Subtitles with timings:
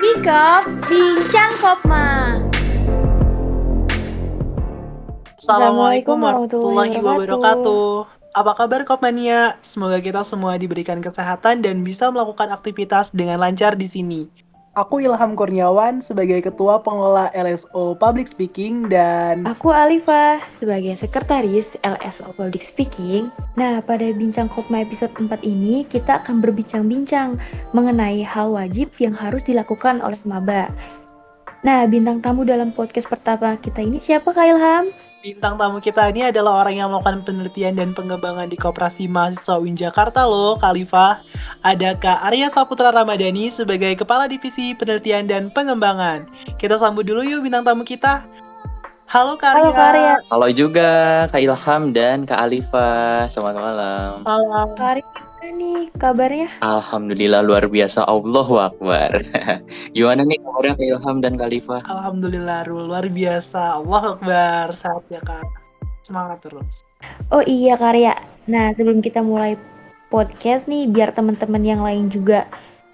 [0.00, 2.38] Bikop Bincang Kopma.
[5.40, 8.06] Assalamualaikum warahmatullahi wabarakatuh.
[8.30, 9.58] Apa kabar Kopmania?
[9.66, 14.49] Semoga kita semua diberikan kesehatan dan bisa melakukan aktivitas dengan lancar di sini.
[14.78, 22.30] Aku Ilham Kurniawan sebagai Ketua Pengelola LSO Public Speaking dan Aku Alifa sebagai Sekretaris LSO
[22.38, 23.34] Public Speaking.
[23.58, 27.34] Nah, pada Bincang Kopma episode 4 ini kita akan berbincang-bincang
[27.74, 30.70] mengenai hal wajib yang harus dilakukan oleh maba.
[31.60, 34.88] Nah, bintang tamu dalam podcast pertama kita ini siapa Kak Ilham?
[35.20, 39.76] bintang tamu kita ini adalah orang yang melakukan penelitian dan pengembangan di Koperasi Mahasiswa UIN
[39.76, 41.20] Jakarta loh, Khalifah.
[41.60, 46.24] Ada Kak Arya Saputra Ramadhani sebagai Kepala Divisi Penelitian dan Pengembangan.
[46.56, 48.24] Kita sambut dulu yuk bintang tamu kita.
[49.12, 49.60] Halo Kak Arya.
[49.60, 50.14] Halo Kak Arya.
[50.32, 50.90] Halo juga
[51.28, 53.28] Kak Ilham dan Kak Alifa.
[53.28, 54.12] Selamat malam.
[54.24, 54.72] Halo.
[54.72, 56.48] Kak Arya nih kabarnya?
[56.60, 58.04] Alhamdulillah luar biasa.
[58.04, 59.24] Allahu Akbar.
[59.96, 61.78] Gimana nih kabarnya Kak Ilham dan Kak Alifa?
[61.88, 63.80] Alhamdulillah luar biasa.
[63.80, 64.64] Allah Akbar.
[64.76, 65.44] Sehat ya Kak.
[66.04, 66.84] Semangat terus.
[67.32, 68.14] Oh iya Kak Arya.
[68.50, 69.56] Nah, sebelum kita mulai
[70.12, 72.44] podcast nih, biar teman-teman yang lain juga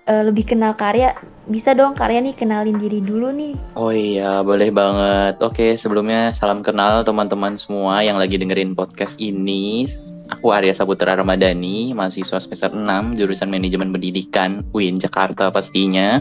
[0.07, 1.17] eh, lebih kenal Karya,
[1.51, 3.55] bisa dong Karya nih kenalin diri dulu nih.
[3.75, 5.41] Oh iya, boleh banget.
[5.43, 9.89] Oke, sebelumnya salam kenal teman-teman semua yang lagi dengerin podcast ini.
[10.35, 16.19] Aku Arya Saputra Ramadhani, mahasiswa semester 6, jurusan Manajemen Pendidikan UIN Jakarta pastinya.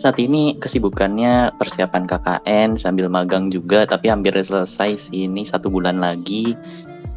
[0.00, 6.00] Saat ini kesibukannya persiapan KKN sambil magang juga, tapi hampir selesai sih ini satu bulan
[6.00, 6.56] lagi.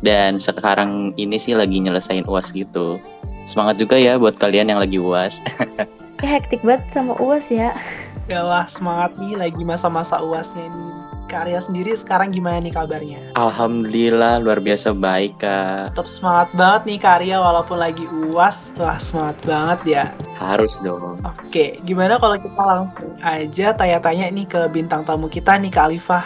[0.05, 3.01] Dan sekarang ini sih lagi nyelesain UAS gitu.
[3.47, 5.39] Semangat juga ya buat kalian yang lagi UAS.
[6.21, 7.71] Ya hektik banget sama UAS ya.
[8.27, 10.96] Ya lah, semangat nih lagi masa-masa uasnya nih.
[11.27, 13.19] Kak Arya sendiri sekarang gimana nih kabarnya?
[13.35, 15.91] Alhamdulillah luar biasa baik kak.
[15.91, 18.55] Tetap semangat banget nih Kak Arya walaupun lagi uas.
[18.79, 20.03] Wah, semangat banget ya.
[20.39, 21.19] Harus dong.
[21.27, 26.23] Oke, gimana kalau kita langsung aja tanya-tanya nih ke bintang tamu kita nih Kak Alifah.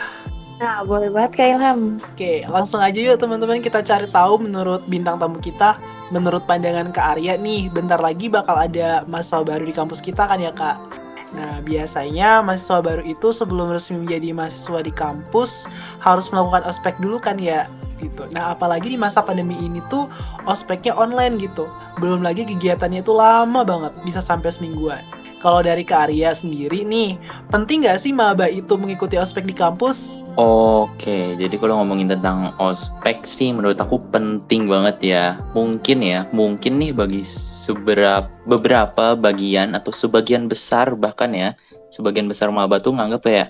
[0.62, 1.98] Nah, boleh banget Kak Ilham.
[2.14, 5.82] Oke, langsung aja yuk teman-teman kita cari tahu menurut bintang tamu kita,
[6.14, 10.38] menurut pandangan Kak Arya nih, bentar lagi bakal ada mahasiswa baru di kampus kita kan
[10.38, 11.01] ya Kak?
[11.32, 15.66] Nah, biasanya mahasiswa baru itu sebelum resmi menjadi mahasiswa di kampus
[16.04, 17.72] harus melakukan ospek dulu kan ya?
[18.04, 18.28] Gitu.
[18.36, 20.12] Nah, apalagi di masa pandemi ini tuh
[20.44, 21.72] ospeknya online gitu.
[22.04, 25.06] Belum lagi kegiatannya itu lama banget, bisa sampai semingguan.
[25.42, 27.18] Kalau dari Kak Arya sendiri nih,
[27.50, 30.21] penting nggak sih maba itu mengikuti ospek di kampus?
[30.40, 35.26] Oke, jadi kalau ngomongin tentang ospek sih menurut aku penting banget ya.
[35.52, 41.52] Mungkin ya, mungkin nih bagi seberapa beberapa bagian atau sebagian besar bahkan ya,
[41.92, 43.46] sebagian besar maba tuh nganggap ya,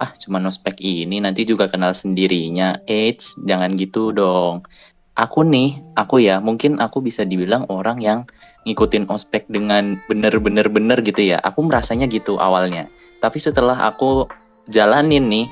[0.00, 2.80] ah cuma ospek ini nanti juga kenal sendirinya.
[2.88, 4.64] Eits, jangan gitu dong.
[5.12, 8.24] Aku nih, aku ya, mungkin aku bisa dibilang orang yang
[8.64, 11.44] ngikutin ospek dengan bener-bener bener gitu ya.
[11.44, 12.88] Aku merasanya gitu awalnya.
[13.20, 14.24] Tapi setelah aku
[14.72, 15.46] jalanin nih,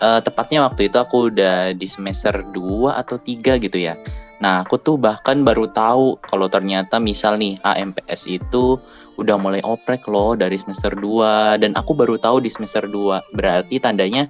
[0.00, 3.94] eh, tepatnya waktu itu aku udah di semester 2 atau 3 gitu ya.
[4.36, 8.76] Nah, aku tuh bahkan baru tahu kalau ternyata misal nih AMPS itu
[9.16, 13.32] udah mulai oprek loh dari semester 2 dan aku baru tahu di semester 2.
[13.32, 14.28] Berarti tandanya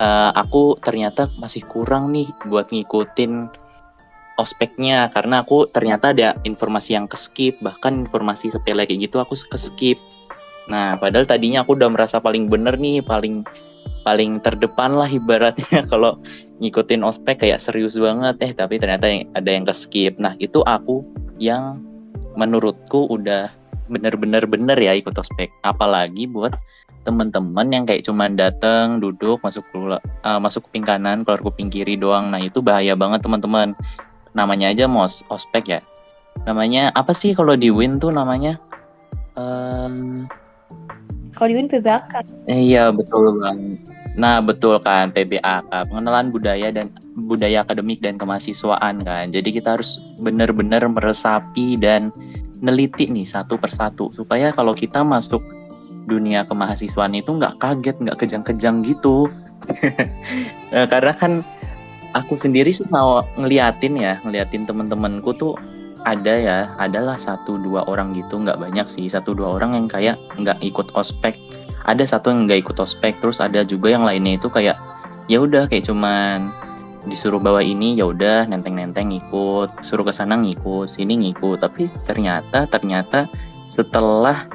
[0.00, 3.48] eh, aku ternyata masih kurang nih buat ngikutin
[4.38, 9.98] ospeknya karena aku ternyata ada informasi yang keskip bahkan informasi sepele kayak gitu aku keskip
[10.70, 13.42] nah padahal tadinya aku udah merasa paling bener nih paling
[14.02, 15.84] paling terdepan lah ibaratnya.
[15.92, 16.20] Kalau
[16.58, 20.18] ngikutin ospek kayak serius banget eh tapi ternyata ada yang keskip.
[20.18, 21.02] Nah itu aku
[21.38, 21.82] yang
[22.34, 23.50] menurutku udah
[23.88, 25.48] bener-bener bener ya ikut ospek.
[25.64, 26.54] Apalagi buat
[27.06, 31.96] teman-teman yang kayak cuman datang duduk masuk kelu- eh, masuk kuping kanan keluar kuping kiri
[31.96, 32.28] doang.
[32.28, 33.72] Nah itu bahaya banget teman-teman
[34.36, 35.80] namanya aja mos ospek ya.
[36.44, 38.60] Namanya apa sih kalau di win tuh namanya?
[39.34, 40.26] Em,
[41.38, 42.26] Kalau di UIN PBAK.
[42.50, 43.78] eh, iya betul bang
[44.18, 49.30] nah betul kan PBAK pengenalan budaya dan budaya akademik dan kemahasiswaan kan.
[49.34, 52.14] Jadi kita harus benar-benar meresapi dan
[52.62, 54.10] neliti nih satu persatu.
[54.14, 55.42] Supaya kalau kita masuk
[56.10, 59.30] dunia kemahasiswaan itu nggak kaget nggak kejang-kejang gitu.
[60.74, 61.42] Eh, karena kan
[62.14, 65.54] aku sendiri sih mau ngeliatin ya ngeliatin temen-temenku tuh
[66.04, 69.10] ada ya adalah satu dua orang gitu nggak banyak sih.
[69.10, 71.34] Satu dua orang yang kayak nggak ikut ospek.
[71.88, 74.76] Ada satu yang nggak ikut ospek terus ada juga yang lainnya itu kayak
[75.26, 76.52] ya udah kayak cuman
[77.08, 81.64] disuruh bawa ini ya udah nenteng-nenteng ngikut suruh ke sana ngikut sini ngikut.
[81.64, 83.26] Tapi ternyata ternyata
[83.72, 84.46] setelah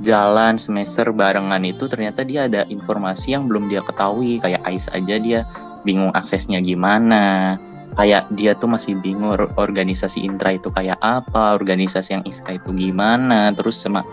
[0.00, 4.40] jalan semester barengan itu ternyata dia ada informasi yang belum dia ketahui.
[4.40, 5.48] Kayak Ais aja dia
[5.84, 7.56] bingung aksesnya gimana
[7.98, 13.50] kayak dia tuh masih bingung organisasi intra itu kayak apa, organisasi yang istra itu gimana,
[13.54, 14.06] terus sama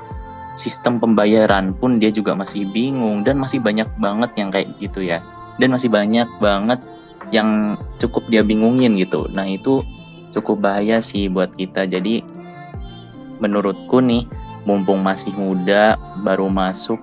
[0.57, 5.21] sistem pembayaran pun dia juga masih bingung dan masih banyak banget yang kayak gitu ya.
[5.61, 6.81] Dan masih banyak banget
[7.29, 9.25] yang cukup dia bingungin gitu.
[9.33, 9.81] Nah, itu
[10.33, 11.85] cukup bahaya sih buat kita.
[11.89, 12.21] Jadi
[13.41, 14.25] menurutku nih,
[14.65, 16.97] mumpung masih muda, baru masuk,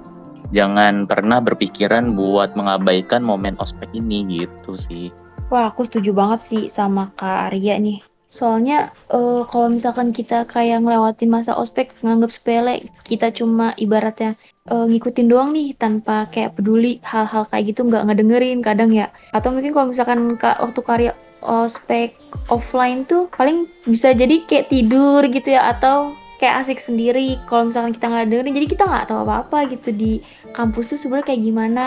[0.50, 5.10] jangan pernah berpikiran buat mengabaikan momen ospek ini gitu sih.
[5.52, 8.00] Wah, aku setuju banget sih sama Kak Arya nih.
[8.34, 14.34] Soalnya uh, kalau misalkan kita kayak ngelewatin masa ospek nganggap sepele, kita cuma ibaratnya
[14.66, 19.14] uh, ngikutin doang nih tanpa kayak peduli hal-hal kayak gitu nggak ngedengerin kadang ya.
[19.30, 21.12] Atau mungkin kalau misalkan kak waktu karya
[21.46, 22.18] ospek
[22.50, 27.94] offline tuh paling bisa jadi kayak tidur gitu ya atau kayak asik sendiri kalau misalkan
[27.94, 30.12] kita nggak dengerin jadi kita nggak tahu apa-apa gitu di
[30.56, 31.86] kampus tuh sebenarnya kayak gimana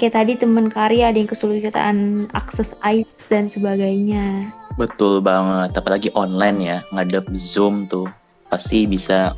[0.00, 4.48] kayak tadi temen karya ada yang kesulitan akses ICE dan sebagainya.
[4.80, 8.08] Betul banget, apalagi online ya, ngadep Zoom tuh
[8.48, 9.36] pasti bisa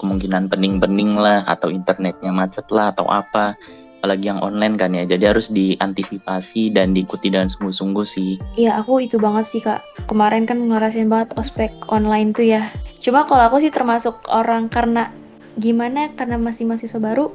[0.00, 3.52] kemungkinan pening-pening lah atau internetnya macet lah atau apa.
[4.00, 8.38] Apalagi yang online kan ya jadi harus diantisipasi dan diikuti dengan sungguh-sungguh sih.
[8.54, 9.82] Iya aku itu banget sih kak.
[10.06, 12.70] Kemarin kan ngerasain banget ospek online tuh ya.
[13.02, 15.10] Cuma kalau aku sih termasuk orang karena
[15.58, 17.34] gimana karena masih mahasiswa baru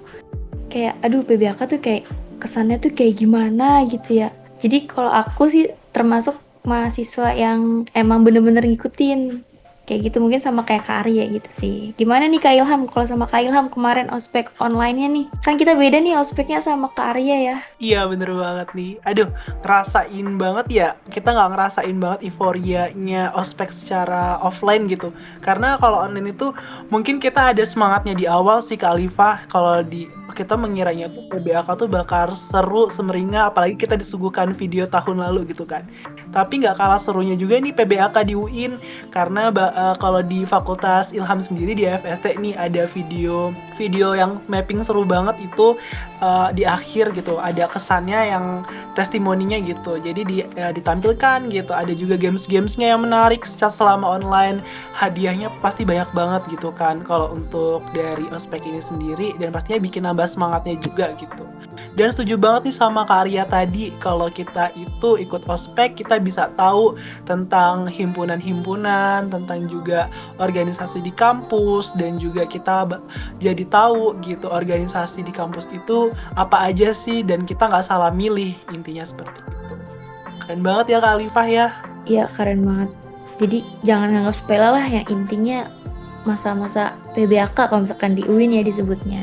[0.71, 2.07] kayak aduh PBAK tuh kayak
[2.41, 4.30] kesannya tuh kayak gimana gitu ya.
[4.63, 9.44] Jadi kalau aku sih termasuk mahasiswa yang emang bener-bener ngikutin.
[9.83, 11.75] Kayak gitu mungkin sama kayak Kak Arya gitu sih.
[12.00, 12.88] Gimana nih Kak Ilham?
[12.88, 15.25] Kalau sama Kak Ilham kemarin ospek online-nya nih.
[15.44, 17.57] Kan kita beda nih ospeknya sama Kak Arya ya.
[17.83, 18.95] Iya bener banget nih.
[19.03, 19.27] Aduh
[19.59, 20.88] ngerasain banget ya.
[21.12, 25.12] Kita nggak ngerasain banget euforianya ospek secara offline gitu.
[25.44, 26.56] Karena kalau online itu
[26.88, 29.51] mungkin kita ada semangatnya di awal sih Kak Alifah.
[29.51, 35.21] Kalau di kita mengiranya tuh PBAK tuh bakal seru semeringah apalagi kita disuguhkan video tahun
[35.21, 35.85] lalu gitu kan.
[36.33, 38.81] Tapi nggak kalah serunya juga nih PBAK di UIN
[39.13, 44.81] karena uh, kalau di Fakultas Ilham sendiri di FST nih ada video video yang mapping
[44.81, 45.77] seru banget itu
[46.25, 47.38] uh, di akhir gitu.
[47.38, 48.65] Ada kesannya yang
[48.97, 50.01] testimoninya gitu.
[50.01, 51.71] Jadi di, uh, ditampilkan gitu.
[51.71, 54.62] Ada juga games-gamesnya yang menarik secara selama online.
[54.97, 59.38] Hadiahnya pasti banyak banget gitu kan kalau untuk dari ospek ini sendiri.
[59.38, 61.43] Dan pastinya bikin nambah semangatnya juga gitu.
[61.93, 66.97] Dan setuju banget nih sama Karya tadi kalau kita itu ikut ospek kita bisa tahu
[67.29, 70.09] tentang himpunan-himpunan tentang juga
[70.41, 72.89] organisasi di kampus dan juga kita
[73.37, 78.57] jadi tahu gitu organisasi di kampus itu apa aja sih dan kita nggak salah milih
[78.73, 79.75] intinya seperti itu.
[80.47, 81.67] Keren banget ya Kak Alifah ya?
[82.09, 82.89] Iya keren banget.
[83.37, 85.69] Jadi jangan nganggap sepele lah yang intinya
[86.25, 89.21] masa-masa PBAK kalau misalkan di UIN ya disebutnya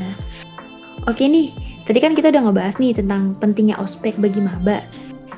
[1.07, 1.53] oke nih
[1.87, 4.83] tadi kan kita udah ngebahas nih tentang pentingnya ospek bagi maba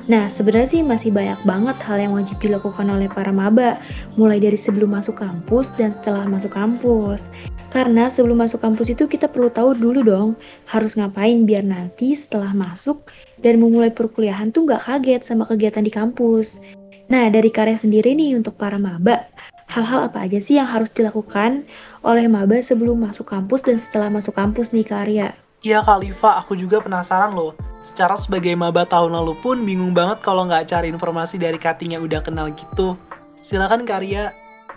[0.04, 3.80] Nah, sebenarnya sih masih banyak banget hal yang wajib dilakukan oleh para maba,
[4.20, 7.32] mulai dari sebelum masuk kampus dan setelah masuk kampus.
[7.72, 10.28] Karena sebelum masuk kampus itu kita perlu tahu dulu dong
[10.68, 13.08] harus ngapain biar nanti setelah masuk
[13.40, 16.60] dan memulai perkuliahan tuh nggak kaget sama kegiatan di kampus.
[17.08, 19.24] Nah, dari karya sendiri nih untuk para maba,
[19.72, 21.64] hal-hal apa aja sih yang harus dilakukan
[22.04, 25.32] oleh maba sebelum masuk kampus dan setelah masuk kampus nih karya?
[25.64, 27.56] Iya Kak Liva, aku juga penasaran loh
[27.88, 32.04] secara sebagai maba tahun lalu pun bingung banget kalau nggak cari informasi dari cutting yang
[32.04, 33.00] udah kenal gitu.
[33.40, 34.28] Silakan Karya.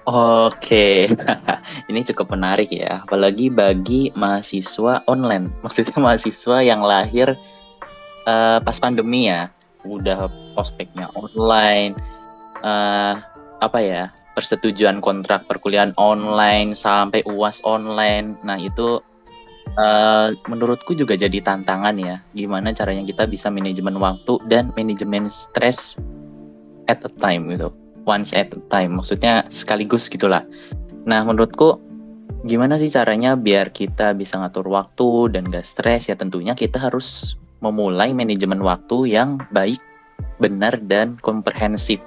[0.08, 1.12] Oke,
[1.92, 5.52] ini cukup menarik ya, apalagi bagi mahasiswa online.
[5.68, 7.36] Maksudnya mahasiswa yang lahir
[8.24, 9.52] uh, pas pandemi ya,
[9.84, 12.00] udah prospeknya online,
[12.64, 13.20] uh,
[13.60, 14.08] apa ya,
[14.40, 18.40] persetujuan kontrak perkuliahan online sampai uas online.
[18.48, 19.04] Nah itu
[19.78, 25.96] uh, menurutku juga jadi tantangan ya gimana caranya kita bisa manajemen waktu dan manajemen stres
[26.92, 27.72] at a time gitu.
[28.08, 30.44] Once at a time maksudnya sekaligus gitulah.
[31.08, 31.80] Nah menurutku
[32.44, 37.40] gimana sih caranya biar kita bisa ngatur waktu dan gak stres ya tentunya kita harus
[37.60, 39.80] memulai manajemen waktu yang baik
[40.38, 42.02] benar dan komprehensif.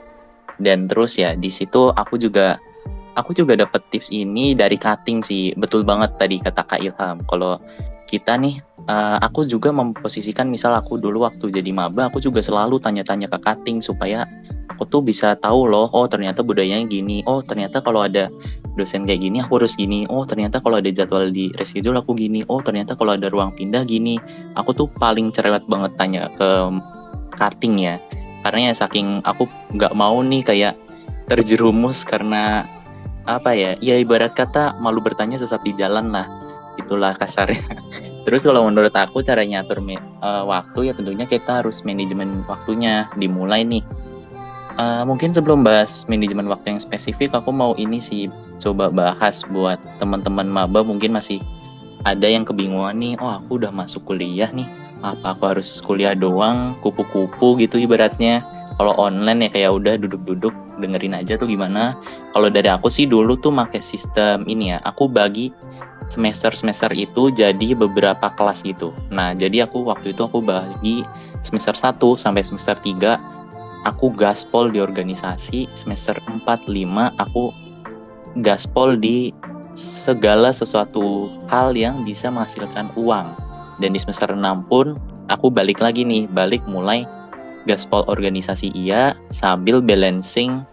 [0.61, 2.61] Dan terus ya di situ aku juga
[3.17, 5.55] aku juga dapat tips ini dari cutting sih.
[5.57, 7.23] Betul banget tadi kata Kak Ilham.
[7.27, 7.59] Kalau
[8.11, 8.59] kita nih,
[8.91, 13.39] uh, aku juga memposisikan misal aku dulu waktu jadi maba, aku juga selalu tanya-tanya ke
[13.39, 14.27] cutting supaya
[14.67, 18.27] aku tuh bisa tahu loh, oh ternyata budayanya gini, oh ternyata kalau ada
[18.75, 22.43] dosen kayak gini aku harus gini, oh ternyata kalau ada jadwal di reschedule aku gini,
[22.51, 24.19] oh ternyata kalau ada ruang pindah gini.
[24.59, 26.51] Aku tuh paling cerewet banget tanya ke
[27.39, 28.03] cutting ya.
[28.43, 29.47] Karena ya saking aku
[29.79, 30.75] nggak mau nih kayak
[31.31, 32.67] terjerumus karena
[33.31, 36.27] apa ya ya ibarat kata malu bertanya sesat di jalan lah.
[36.75, 37.63] Itulah kasarnya.
[38.27, 43.63] Terus kalau menurut aku caranya atur uh, waktu ya tentunya kita harus manajemen waktunya dimulai
[43.63, 43.85] nih.
[44.79, 48.33] Uh, mungkin sebelum bahas manajemen waktu yang spesifik, aku mau ini sih
[48.63, 51.43] coba bahas buat teman-teman maba mungkin masih
[52.09, 54.65] ada yang kebingungan nih, oh aku udah masuk kuliah nih,
[55.05, 58.41] apa aku harus kuliah doang, kupu-kupu gitu ibaratnya.
[58.81, 61.95] Kalau online ya kayak udah duduk-duduk dengerin aja tuh gimana.
[62.33, 65.53] Kalau dari aku sih dulu tuh pakai sistem ini ya, aku bagi
[66.11, 68.91] semester-semester itu jadi beberapa kelas gitu.
[69.15, 71.07] Nah, jadi aku waktu itu aku bagi
[71.47, 73.21] semester 1 sampai semester 3
[73.87, 77.55] aku gaspol di organisasi, semester 4 5 aku
[78.43, 79.33] gaspol di
[79.79, 83.33] segala sesuatu hal yang bisa menghasilkan uang.
[83.81, 84.99] Dan di semester 6 pun
[85.33, 87.07] aku balik lagi nih, balik mulai
[87.69, 90.65] gaspol organisasi iya sambil balancing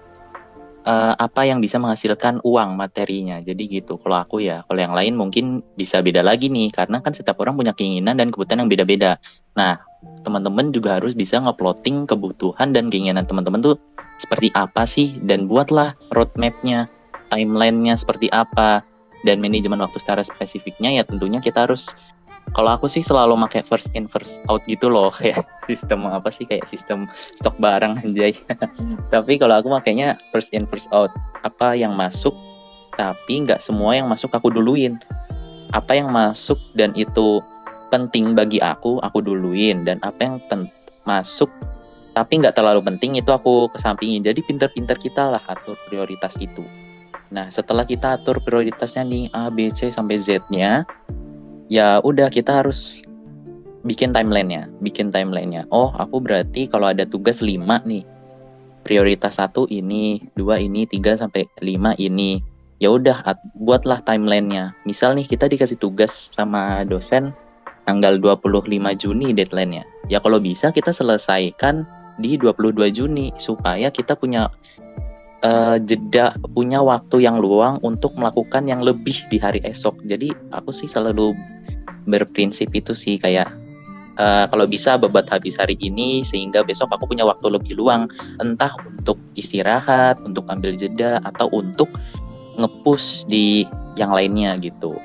[0.87, 3.43] uh, apa yang bisa menghasilkan uang materinya.
[3.43, 3.99] Jadi gitu.
[3.99, 7.59] Kalau aku ya, kalau yang lain mungkin bisa beda lagi nih karena kan setiap orang
[7.59, 9.19] punya keinginan dan kebutuhan yang beda-beda.
[9.59, 9.83] Nah,
[10.23, 13.75] teman-teman juga harus bisa ngeplotting kebutuhan dan keinginan teman-teman tuh
[14.17, 16.87] seperti apa sih dan buatlah roadmapnya,
[17.29, 18.81] timelinenya seperti apa
[19.25, 21.97] dan manajemen waktu secara spesifiknya ya tentunya kita harus
[22.55, 25.11] kalau aku sih selalu pakai first in first out gitu loh.
[25.19, 26.47] Kayak sistem apa sih?
[26.47, 28.31] Kayak sistem stok barang anjay.
[29.13, 31.11] Tapi kalau aku makanya first in first out.
[31.43, 32.35] Apa yang masuk
[32.97, 34.97] tapi nggak semua yang masuk aku duluin.
[35.75, 37.43] Apa yang masuk dan itu
[37.93, 39.85] penting bagi aku aku duluin.
[39.85, 40.35] Dan apa yang
[41.05, 41.51] masuk
[42.17, 44.25] tapi nggak terlalu penting itu aku kesampingin.
[44.25, 46.65] Jadi pinter-pinter kita lah atur prioritas itu.
[47.29, 50.81] Nah setelah kita atur prioritasnya nih A B C sampai Z nya
[51.67, 53.03] ya udah kita harus
[53.87, 55.63] bikin timelinenya, bikin timelinenya.
[55.71, 58.03] Oh, aku berarti kalau ada tugas 5 nih,
[58.87, 62.39] prioritas satu ini, dua ini, tiga sampai lima ini.
[62.77, 63.19] Ya udah,
[63.57, 64.71] buatlah timelinenya.
[64.85, 67.33] Misal nih kita dikasih tugas sama dosen
[67.89, 69.83] tanggal 25 Juni deadline-nya.
[70.11, 71.87] Ya kalau bisa kita selesaikan
[72.21, 74.51] di 22 Juni supaya kita punya
[75.45, 79.97] uh, jeda punya waktu yang luang untuk melakukan yang lebih di hari esok.
[80.07, 81.35] Jadi aku sih selalu
[82.07, 83.51] berprinsip itu sih kayak
[84.17, 88.09] uh, kalau bisa bebat habis hari ini sehingga besok aku punya waktu lebih luang
[88.41, 91.89] entah untuk istirahat, untuk ambil jeda atau untuk
[92.57, 93.67] ngepush di
[93.99, 94.97] yang lainnya gitu.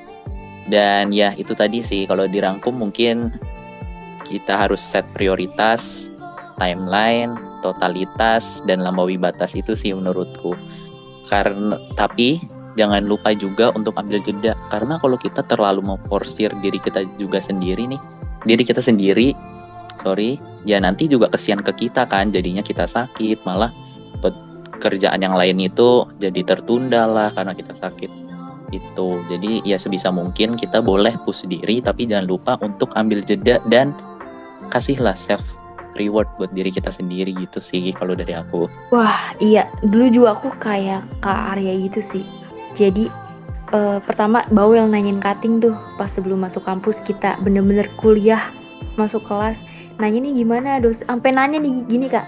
[0.71, 3.35] Dan ya itu tadi sih kalau dirangkum mungkin
[4.23, 6.07] kita harus set prioritas,
[6.55, 10.53] timeline, totalitas dan lampaui batas itu sih menurutku.
[11.31, 12.43] Karena tapi
[12.75, 17.87] jangan lupa juga untuk ambil jeda karena kalau kita terlalu memforsir diri kita juga sendiri
[17.87, 18.01] nih,
[18.43, 19.31] diri kita sendiri,
[19.95, 20.35] sorry,
[20.67, 23.71] ya nanti juga kesian ke kita kan, jadinya kita sakit, malah
[24.83, 28.11] kerjaan yang lain itu jadi tertunda lah karena kita sakit
[28.75, 29.09] itu.
[29.31, 33.95] Jadi ya sebisa mungkin kita boleh push diri tapi jangan lupa untuk ambil jeda dan
[34.67, 35.55] kasihlah self
[35.97, 38.69] reward buat diri kita sendiri gitu sih kalau dari aku.
[38.93, 39.69] Wah iya.
[39.81, 42.23] Dulu juga aku kayak Kak Arya gitu sih.
[42.73, 43.09] Jadi
[43.73, 48.53] uh, pertama bawel nanyain cutting tuh pas sebelum masuk kampus kita bener-bener kuliah
[48.95, 49.65] masuk kelas
[49.97, 52.25] nanya nih gimana dos sampai nanya nih gini kak.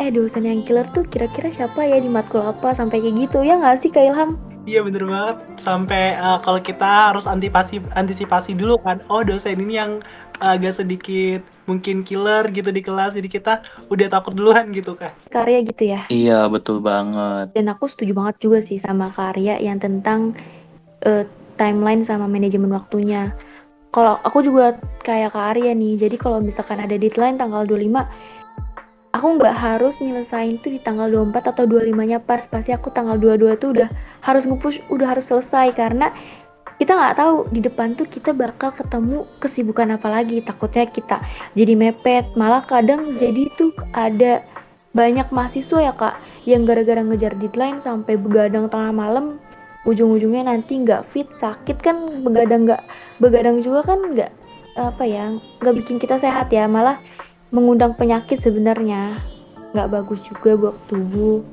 [0.00, 2.72] Eh dosen yang killer tuh kira-kira siapa ya di matkul apa?
[2.72, 3.44] Sampai kayak gitu.
[3.44, 4.40] Ya nggak sih kak Ilham?
[4.64, 5.36] Iya bener banget.
[5.60, 9.04] Sampai uh, kalau kita harus antisipasi antisipasi dulu kan.
[9.12, 10.00] Oh dosen ini yang
[10.42, 15.62] agak sedikit mungkin killer gitu di kelas jadi kita udah takut duluan gitu kan karya
[15.64, 16.00] gitu ya?
[16.12, 17.54] Iya betul banget.
[17.56, 20.36] Dan aku setuju banget juga sih sama karya yang tentang
[21.06, 21.24] uh,
[21.56, 23.32] timeline sama manajemen waktunya.
[23.92, 27.92] Kalau aku juga kayak karya nih jadi kalau misalkan ada deadline tanggal 25
[29.12, 32.44] aku nggak harus nyelesain tuh di tanggal 24 atau 25 nya pas.
[32.48, 33.88] Pasti aku tanggal 22 tuh udah
[34.24, 35.76] harus ngepush udah harus selesai.
[35.76, 36.08] Karena
[36.82, 40.42] kita nggak tahu di depan tuh kita bakal ketemu kesibukan apa lagi.
[40.42, 41.22] Takutnya kita
[41.54, 42.34] jadi mepet.
[42.34, 44.42] Malah kadang jadi tuh ada
[44.90, 49.38] banyak mahasiswa ya kak yang gara-gara ngejar deadline sampai begadang tengah malam
[49.86, 52.82] ujung-ujungnya nanti nggak fit sakit kan begadang nggak
[53.22, 54.30] begadang juga kan nggak
[54.76, 56.66] apa ya nggak bikin kita sehat ya.
[56.66, 56.98] Malah
[57.54, 59.22] mengundang penyakit sebenarnya.
[59.70, 61.46] Nggak bagus juga buat tubuh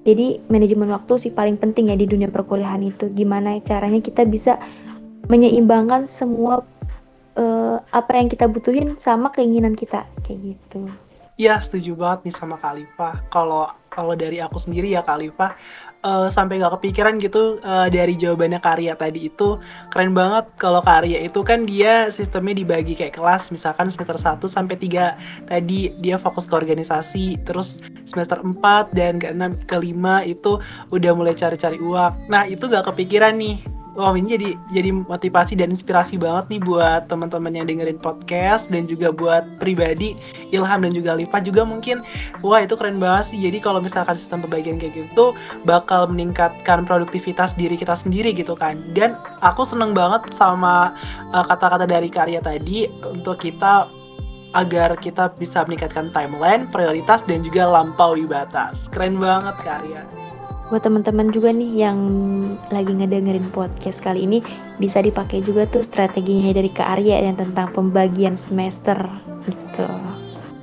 [0.00, 3.12] jadi manajemen waktu sih paling penting ya di dunia perkuliahan itu.
[3.12, 4.56] Gimana caranya kita bisa
[5.28, 6.64] menyeimbangkan semua
[7.36, 10.08] uh, apa yang kita butuhin sama keinginan kita.
[10.24, 10.88] Kayak gitu.
[11.36, 13.20] Iya setuju banget nih sama Kalifa.
[13.28, 15.56] Kalau kalau dari aku sendiri ya Kalifa,
[16.04, 19.60] uh, sampai nggak kepikiran gitu uh, dari jawabannya karya tadi itu.
[19.92, 24.76] Keren banget kalau karya itu kan dia sistemnya dibagi kayak kelas misalkan semester 1 sampai
[24.76, 28.60] 3 tadi dia fokus ke organisasi terus semester 4
[28.96, 30.52] dan ke 6 ke 5 itu
[30.92, 32.28] udah mulai cari-cari uang.
[32.28, 37.12] Nah itu nggak kepikiran nih Wah ini jadi jadi motivasi dan inspirasi banget nih buat
[37.12, 40.16] teman-teman yang dengerin podcast dan juga buat pribadi
[40.56, 42.00] Ilham dan juga Lipa juga mungkin
[42.40, 43.38] wah itu keren banget sih.
[43.44, 45.36] Jadi kalau misalkan sistem pembagian kayak gitu
[45.68, 48.80] bakal meningkatkan produktivitas diri kita sendiri gitu kan.
[48.96, 50.96] Dan aku seneng banget sama
[51.36, 53.84] uh, kata-kata dari karya tadi untuk kita
[54.56, 58.88] agar kita bisa meningkatkan timeline, prioritas, dan juga lampaui batas.
[58.96, 60.02] Keren banget karya
[60.70, 61.98] buat teman-teman juga nih yang
[62.70, 64.38] lagi ngedengerin podcast kali ini
[64.78, 68.96] bisa dipakai juga tuh strateginya dari Kak Arya yang tentang pembagian semester
[69.44, 69.86] gitu.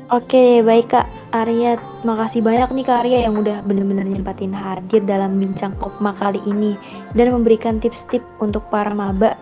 [0.08, 1.04] Oke, baik Kak
[1.36, 1.76] Arya,
[2.08, 6.80] makasih banyak nih Kak Arya yang udah bener-bener nyempatin hadir dalam bincang kopma kali ini
[7.12, 9.36] dan memberikan tips-tips untuk para maba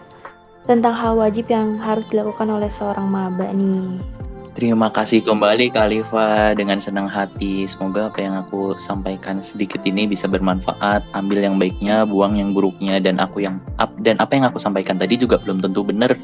[0.65, 4.01] tentang hal wajib yang harus dilakukan oleh seorang maba nih.
[4.55, 7.67] Terima kasih kembali Kalifa dengan senang hati.
[7.67, 11.03] Semoga apa yang aku sampaikan sedikit ini bisa bermanfaat.
[11.11, 14.95] Ambil yang baiknya, buang yang buruknya dan aku yang up dan apa yang aku sampaikan
[14.95, 16.15] tadi juga belum tentu benar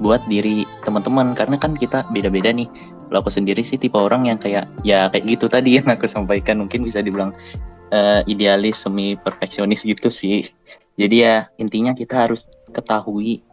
[0.00, 2.64] buat diri teman-teman karena kan kita beda-beda nih.
[3.12, 6.64] Kalau aku sendiri sih tipe orang yang kayak ya kayak gitu tadi yang aku sampaikan
[6.64, 7.36] mungkin bisa dibilang
[7.92, 10.48] uh, idealis semi perfeksionis gitu sih.
[10.96, 13.44] Jadi ya intinya kita harus ketahui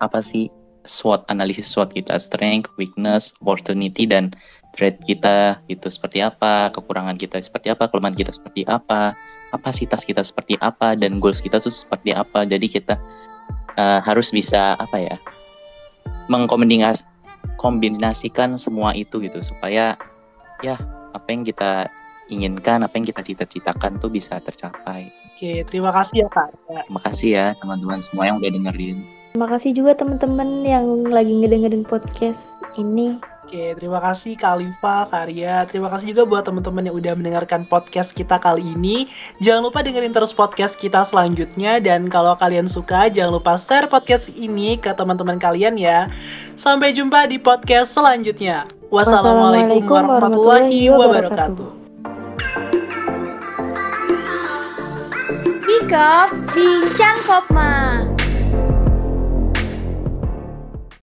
[0.00, 0.48] apa sih
[0.86, 4.32] SWOT analisis SWOT kita strength, weakness, opportunity dan
[4.76, 9.16] threat kita itu seperti apa, kekurangan kita seperti apa, kelemahan kita seperti apa,
[9.50, 12.44] kapasitas kita seperti apa dan goals kita tuh seperti apa.
[12.44, 13.00] Jadi kita
[13.80, 15.16] uh, harus bisa apa ya
[16.28, 19.96] mengkombinasikan semua itu gitu supaya
[20.60, 20.76] ya
[21.16, 21.88] apa yang kita
[22.28, 25.14] inginkan, apa yang kita cita-citakan tuh bisa tercapai.
[25.36, 26.50] Oke, terima kasih ya Kak.
[26.66, 29.06] Terima kasih ya teman-teman semua yang udah dengerin.
[29.36, 33.20] Terima kasih juga teman-teman yang lagi ngedengerin podcast ini.
[33.44, 35.68] Oke, terima kasih Kak Alifa, Karya.
[35.68, 39.12] Terima kasih juga buat teman-teman yang udah mendengarkan podcast kita kali ini.
[39.44, 41.84] Jangan lupa dengerin terus podcast kita selanjutnya.
[41.84, 46.08] Dan kalau kalian suka, jangan lupa share podcast ini ke teman-teman kalian ya.
[46.56, 48.64] Sampai jumpa di podcast selanjutnya.
[48.88, 51.68] Wassalamualaikum warahmatullahi wabarakatuh.
[55.68, 58.15] Pick up Bincang Kopma.